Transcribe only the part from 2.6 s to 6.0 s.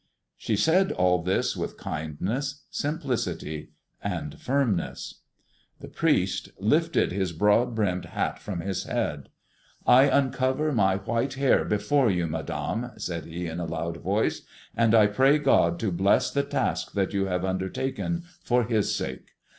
simplicity, and firmness. The